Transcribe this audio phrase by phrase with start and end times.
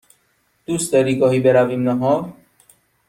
[0.65, 2.33] دوست داری گاهی برویم نهار؟